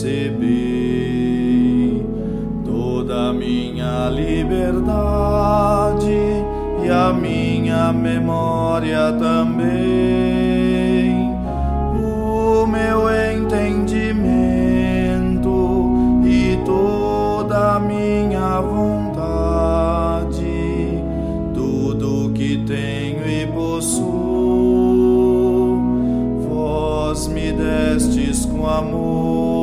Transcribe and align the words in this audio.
recebi 0.00 1.20
toda 2.64 3.28
a 3.28 3.32
minha 3.34 4.08
liberdade 4.08 4.56
e 6.82 6.88
a 6.88 7.12
minha 7.12 7.92
memória 7.92 9.12
também, 9.12 9.68
o 12.02 12.66
meu 12.66 13.10
entendimento 13.10 14.24
e 16.24 16.58
toda 16.64 17.74
a 17.76 17.80
minha 17.80 18.58
vontade, 18.62 20.32
tudo 21.52 22.32
que 22.32 22.64
tenho 22.66 23.28
e 23.28 23.46
possuo, 23.48 24.08
vós 26.48 27.28
me 27.28 27.52
destes 27.52 28.46
com 28.46 28.66
amor. 28.66 29.59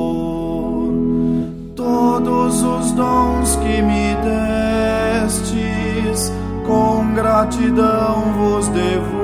Gratidão 7.48 8.34
vos 8.38 8.68
devolvo. 8.68 9.16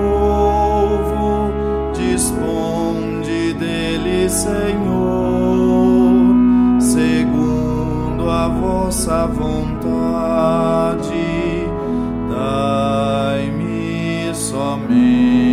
Disponde 1.93 3.53
dele, 3.53 4.27
Senhor, 4.29 4.79
segundo 6.79 8.29
a 8.29 8.47
vossa 8.47 9.27
vontade. 9.27 11.03
Dai-me 12.29 14.33
somente 14.33 15.43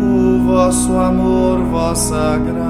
o 0.00 0.44
vosso 0.44 0.96
amor, 0.96 1.58
vossa 1.64 2.38
graça 2.38 2.67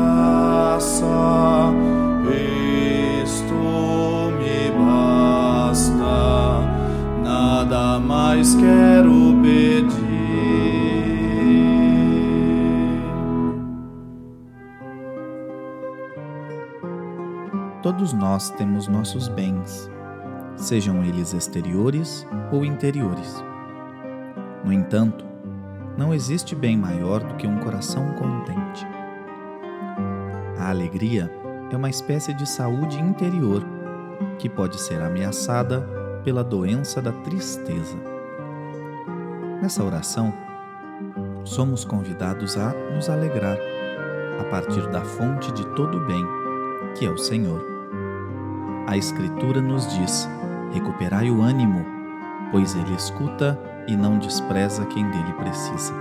quero 8.54 9.40
pedir. 9.42 10.08
Todos 17.82 18.12
nós 18.12 18.50
temos 18.50 18.86
nossos 18.86 19.28
bens, 19.28 19.90
sejam 20.56 21.02
eles 21.04 21.32
exteriores 21.32 22.26
ou 22.52 22.64
interiores. 22.64 23.42
No 24.64 24.72
entanto, 24.72 25.24
não 25.96 26.14
existe 26.14 26.54
bem 26.54 26.76
maior 26.76 27.22
do 27.24 27.34
que 27.34 27.46
um 27.46 27.58
coração 27.58 28.12
contente. 28.14 28.86
A 30.58 30.70
alegria 30.70 31.32
é 31.72 31.76
uma 31.76 31.90
espécie 31.90 32.32
de 32.34 32.48
saúde 32.48 32.98
interior 33.00 33.64
que 34.38 34.48
pode 34.48 34.80
ser 34.80 35.00
ameaçada 35.00 35.80
pela 36.24 36.44
doença 36.44 37.00
da 37.00 37.12
tristeza. 37.12 38.07
Nessa 39.60 39.82
oração, 39.82 40.32
somos 41.44 41.84
convidados 41.84 42.56
a 42.56 42.72
nos 42.94 43.08
alegrar 43.08 43.58
a 44.40 44.44
partir 44.44 44.86
da 44.88 45.00
fonte 45.00 45.52
de 45.52 45.66
todo 45.68 45.98
o 45.98 46.06
bem, 46.06 46.24
que 46.96 47.04
é 47.04 47.10
o 47.10 47.18
Senhor. 47.18 47.64
A 48.86 48.96
Escritura 48.96 49.60
nos 49.60 49.92
diz: 49.94 50.28
recuperai 50.72 51.30
o 51.30 51.42
ânimo, 51.42 51.84
pois 52.50 52.74
Ele 52.74 52.94
escuta 52.94 53.58
e 53.86 53.96
não 53.96 54.18
despreza 54.18 54.86
quem 54.86 55.08
dele 55.10 55.32
precisa. 55.34 55.92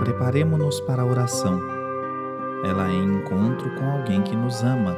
Preparemo-nos 0.00 0.80
para 0.80 1.02
a 1.02 1.06
oração. 1.06 1.60
Ela 2.64 2.88
é 2.88 2.94
encontro 2.94 3.74
com 3.76 3.90
alguém 3.90 4.22
que 4.22 4.36
nos 4.36 4.62
ama 4.62 4.96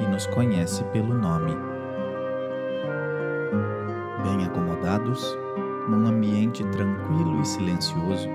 e 0.00 0.06
nos 0.06 0.26
conhece 0.26 0.84
pelo 0.84 1.14
nome 1.14 1.56
bem 4.24 4.46
acomodados, 4.46 5.38
num 5.88 6.06
ambiente 6.06 6.64
tranquilo 6.66 7.40
e 7.40 7.46
silencioso, 7.46 8.28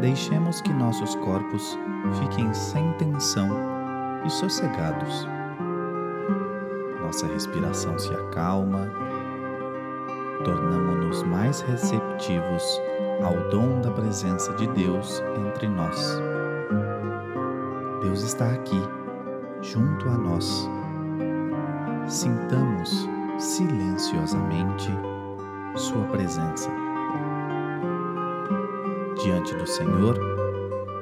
deixemos 0.00 0.60
que 0.60 0.72
nossos 0.72 1.14
corpos 1.16 1.78
fiquem 2.18 2.52
sem 2.52 2.92
tensão 2.94 3.48
e 4.24 4.30
sossegados. 4.30 5.26
Nossa 7.00 7.26
respiração 7.26 7.98
se 7.98 8.12
acalma, 8.12 8.90
tornamos-nos 10.44 11.22
mais 11.22 11.60
receptivos 11.60 12.62
ao 13.22 13.48
dom 13.50 13.80
da 13.80 13.90
presença 13.90 14.52
de 14.54 14.66
Deus 14.68 15.22
entre 15.46 15.68
nós. 15.68 16.20
Deus 18.02 18.22
está 18.22 18.50
aqui, 18.50 18.80
junto 19.62 20.08
a 20.08 20.18
nós. 20.18 20.68
Sintamos 22.06 23.08
silenciosamente 23.38 24.90
Sua 25.76 26.04
presença. 26.06 26.70
Diante 29.22 29.54
do 29.56 29.66
Senhor, 29.66 30.18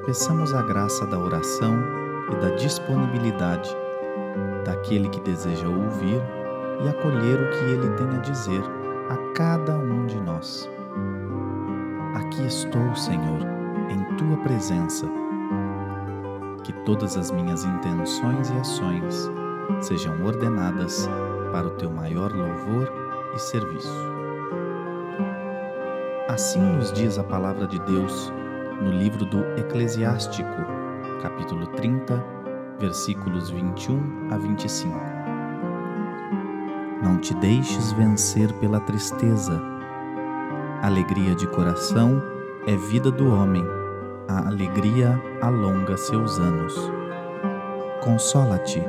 peçamos 0.05 0.53
a 0.53 0.61
graça 0.63 1.07
da 1.07 1.17
oração 1.17 1.73
e 2.29 2.35
da 2.41 2.49
disponibilidade 2.55 3.73
daquele 4.65 5.07
que 5.07 5.21
deseja 5.21 5.69
ouvir 5.69 6.21
e 6.83 6.89
acolher 6.89 7.39
o 7.39 7.49
que 7.51 7.65
ele 7.71 7.89
tem 7.95 8.07
a 8.17 8.19
dizer 8.19 8.61
a 9.09 9.33
cada 9.33 9.77
um 9.77 10.05
de 10.07 10.19
nós. 10.19 10.69
Aqui 12.15 12.45
estou, 12.45 12.93
Senhor, 12.95 13.39
em 13.89 14.03
tua 14.17 14.35
presença. 14.43 15.09
Que 16.65 16.73
todas 16.83 17.15
as 17.15 17.31
minhas 17.31 17.63
intenções 17.63 18.49
e 18.49 18.53
ações 18.57 19.31
sejam 19.79 20.21
ordenadas 20.25 21.07
para 21.53 21.67
o 21.67 21.71
teu 21.71 21.89
maior 21.89 22.33
louvor 22.33 22.91
e 23.33 23.39
serviço. 23.39 24.14
Assim 26.27 26.61
nos 26.61 26.91
diz 26.91 27.17
a 27.17 27.23
palavra 27.23 27.67
de 27.67 27.79
Deus 27.79 28.33
no 28.81 28.91
livro 28.91 29.25
do 29.25 29.39
Eclesiástico, 29.59 30.49
capítulo 31.21 31.67
30, 31.67 32.23
versículos 32.79 33.49
21 33.49 34.33
a 34.33 34.37
25. 34.37 34.95
Não 37.03 37.17
te 37.17 37.33
deixes 37.35 37.91
vencer 37.93 38.51
pela 38.53 38.79
tristeza. 38.79 39.61
Alegria 40.81 41.35
de 41.35 41.47
coração 41.47 42.21
é 42.67 42.75
vida 42.75 43.11
do 43.11 43.31
homem, 43.31 43.63
a 44.27 44.47
alegria 44.47 45.21
alonga 45.41 45.95
seus 45.95 46.39
anos. 46.39 46.73
Consola-te, 48.01 48.83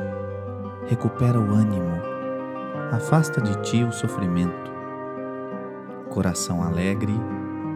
recupera 0.87 1.39
o 1.39 1.53
ânimo 1.53 2.17
afasta 2.93 3.41
de 3.41 3.55
ti 3.63 3.83
o 3.83 3.93
sofrimento. 3.93 4.76
Coração 6.17 6.63
alegre 6.63 7.13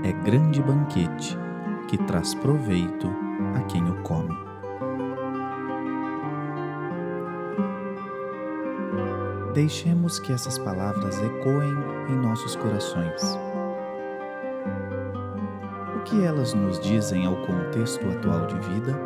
é 0.02 0.12
grande 0.12 0.62
banquete 0.62 1.38
que 1.88 1.98
traz 1.98 2.34
proveito 2.34 3.06
a 3.54 3.60
quem 3.64 3.86
o 3.86 4.02
come. 4.02 4.34
Deixemos 9.52 10.18
que 10.18 10.32
essas 10.32 10.56
palavras 10.56 11.20
ecoem 11.22 11.74
em 12.08 12.16
nossos 12.16 12.56
corações. 12.56 13.20
O 15.96 16.02
que 16.04 16.24
elas 16.24 16.54
nos 16.54 16.80
dizem 16.80 17.26
ao 17.26 17.36
contexto 17.44 18.08
atual 18.08 18.46
de 18.46 18.58
vida? 18.70 18.98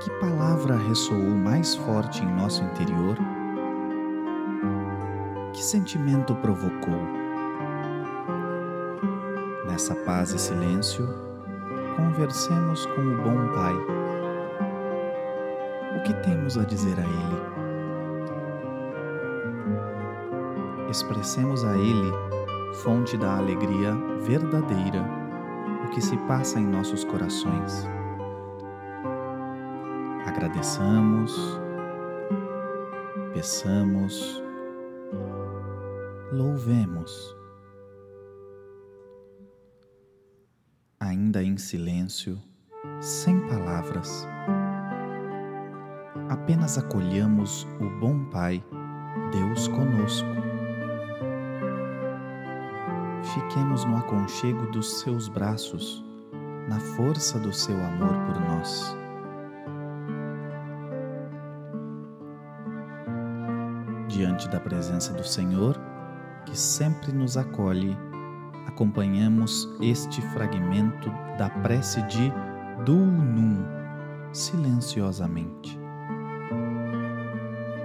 Que 0.00 0.10
palavra 0.20 0.76
ressoou 0.76 1.30
mais 1.30 1.74
forte 1.74 2.22
em 2.22 2.36
nosso 2.36 2.62
interior? 2.62 3.33
Que 5.54 5.62
sentimento 5.62 6.34
provocou? 6.34 7.00
Nessa 9.66 9.94
paz 9.94 10.32
e 10.32 10.38
silêncio, 10.38 11.08
conversemos 11.96 12.84
com 12.86 13.00
o 13.00 13.22
bom 13.22 13.52
Pai. 13.54 13.74
O 15.96 16.02
que 16.02 16.12
temos 16.24 16.58
a 16.58 16.64
dizer 16.64 16.98
a 16.98 17.04
Ele? 17.04 17.40
Expressemos 20.90 21.64
a 21.64 21.76
Ele, 21.76 22.12
fonte 22.82 23.16
da 23.16 23.36
alegria 23.36 23.94
verdadeira, 24.22 25.08
o 25.84 25.88
que 25.90 26.00
se 26.00 26.16
passa 26.26 26.58
em 26.58 26.66
nossos 26.66 27.04
corações. 27.04 27.88
Agradeçamos, 30.26 31.60
peçamos, 33.32 34.43
louvemos. 36.34 37.36
Ainda 40.98 41.42
em 41.42 41.56
silêncio, 41.56 42.40
sem 43.00 43.40
palavras, 43.46 44.26
apenas 46.28 46.76
acolhamos 46.76 47.66
o 47.80 47.88
bom 48.00 48.24
Pai, 48.30 48.64
Deus 49.30 49.68
conosco. 49.68 50.28
Fiquemos 53.34 53.84
no 53.84 53.96
aconchego 53.96 54.66
dos 54.72 55.00
seus 55.00 55.28
braços, 55.28 56.04
na 56.68 56.80
força 56.80 57.38
do 57.38 57.52
seu 57.52 57.76
amor 57.76 58.14
por 58.26 58.40
nós. 58.40 58.96
diante 64.14 64.48
da 64.48 64.60
presença 64.60 65.12
do 65.12 65.26
Senhor, 65.26 65.76
que 66.54 66.60
sempre 66.60 67.10
nos 67.10 67.36
acolhe, 67.36 67.98
acompanhamos 68.68 69.68
este 69.80 70.22
fragmento 70.22 71.10
da 71.36 71.50
prece 71.50 72.00
de 72.02 72.32
Num 72.86 73.66
silenciosamente. 74.32 75.76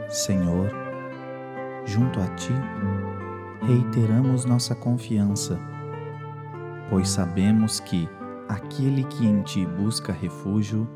Senhor, 0.07 0.71
junto 1.83 2.19
a 2.19 2.27
Ti, 2.35 2.53
reiteramos 3.63 4.45
nossa 4.45 4.75
confiança, 4.75 5.59
pois 6.91 7.09
sabemos 7.09 7.79
que 7.79 8.07
aquele 8.47 9.03
que 9.05 9.25
em 9.25 9.41
Ti 9.41 9.65
busca 9.65 10.13
refúgio 10.13 10.87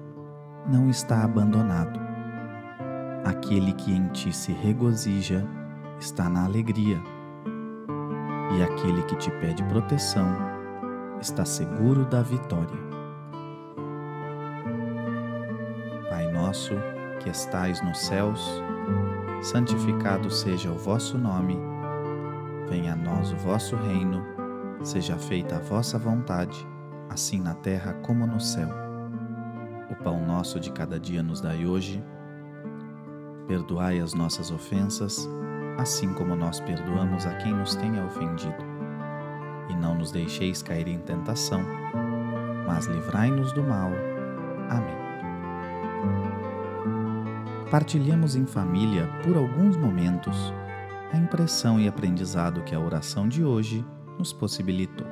não 0.72 0.92
está 0.92 1.24
abandonado. 1.24 2.00
Aquele 3.26 3.74
que 3.74 3.92
em 3.92 4.10
Ti 4.10 4.32
se 4.32 4.52
regozija 4.52 5.44
está 6.00 6.30
na 6.30 6.46
alegria, 6.46 7.02
e 8.58 8.62
aquele 8.62 9.02
que 9.04 9.16
te 9.16 9.32
pede 9.32 9.64
proteção 9.64 10.38
está 11.20 11.44
seguro 11.44 12.06
da 12.06 12.22
vitória. 12.22 12.78
Pai 16.10 16.32
nosso, 16.32 16.74
que 17.20 17.30
estais 17.30 17.82
nos 17.82 18.00
céus, 18.00 18.62
santificado 19.42 20.30
seja 20.30 20.72
o 20.72 20.78
vosso 20.78 21.18
nome, 21.18 21.58
venha 22.70 22.94
a 22.94 22.96
nós 22.96 23.32
o 23.32 23.38
vosso 23.38 23.76
reino, 23.76 24.24
seja 24.84 25.18
feita 25.18 25.56
a 25.56 25.60
vossa 25.60 25.98
vontade, 25.98 26.68
assim 27.10 27.40
na 27.40 27.56
terra 27.56 27.94
como 28.04 28.28
no 28.28 28.40
céu. 28.40 28.70
O 29.90 29.96
pão 30.04 30.26
nosso 30.26 30.60
de 30.60 30.72
cada 30.72 31.00
dia 31.00 31.24
nos 31.24 31.42
dai 31.42 31.66
hoje. 31.66 32.04
Perdoai 33.48 34.00
as 34.00 34.14
nossas 34.14 34.52
ofensas, 34.52 35.28
assim 35.78 36.14
como 36.14 36.36
nós 36.36 36.60
perdoamos 36.60 37.26
a 37.26 37.34
quem 37.36 37.54
nos 37.54 37.76
tenha 37.76 38.06
ofendido. 38.06 38.74
E 39.70 39.76
não 39.76 39.96
nos 39.96 40.12
deixeis 40.12 40.62
cair 40.62 40.88
em 40.88 41.00
tentação, 41.00 41.64
mas 42.66 42.86
livrai-nos 42.86 43.52
do 43.54 43.64
mal. 43.64 43.92
Amém 44.70 45.04
partilhamos 47.74 48.36
em 48.36 48.46
família 48.46 49.08
por 49.24 49.36
alguns 49.36 49.76
momentos 49.76 50.54
a 51.12 51.18
impressão 51.18 51.80
e 51.80 51.88
aprendizado 51.88 52.62
que 52.62 52.76
a 52.76 52.80
oração 52.80 53.28
de 53.28 53.44
hoje 53.44 53.84
nos 54.20 54.32
possibilitou. 54.32 55.08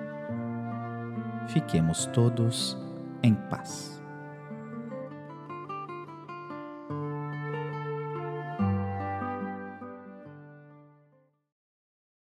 Fiquemos 1.48 2.06
todos 2.06 2.78
em 3.24 3.34
paz. 3.34 4.00